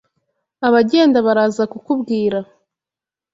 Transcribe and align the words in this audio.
Abagenda 0.67 1.17
baraza 1.27 1.63
kukubwira 1.71 2.39